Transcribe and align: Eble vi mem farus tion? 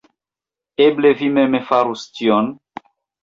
Eble 0.85 1.11
vi 1.19 1.29
mem 1.35 1.59
farus 1.67 2.07
tion? 2.17 2.51